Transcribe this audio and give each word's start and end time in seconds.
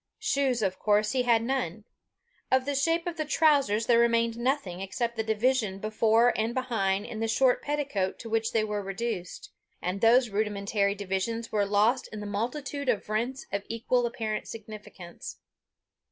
Shoes, 0.17 0.63
of 0.63 0.79
course, 0.79 1.11
he 1.11 1.21
had 1.21 1.43
none. 1.43 1.83
Of 2.51 2.65
the 2.65 2.73
shape 2.73 3.05
of 3.05 3.17
trousers 3.29 3.85
there 3.85 3.99
remained 3.99 4.35
nothing, 4.35 4.81
except 4.81 5.15
the 5.15 5.21
division 5.21 5.77
before 5.77 6.33
and 6.35 6.55
behind 6.55 7.05
in 7.05 7.19
the 7.19 7.27
short 7.27 7.61
petticoat 7.61 8.17
to 8.17 8.27
which 8.27 8.51
they 8.51 8.63
were 8.63 8.81
reduced; 8.81 9.51
and 9.79 10.01
those 10.01 10.29
rudimentary 10.29 10.95
divisions 10.95 11.51
were 11.51 11.67
lost 11.67 12.07
in 12.07 12.19
the 12.19 12.25
multitude 12.25 12.89
of 12.89 13.09
rents 13.09 13.45
of 13.51 13.61
equal 13.69 14.07
apparent 14.07 14.47
significance. 14.47 15.37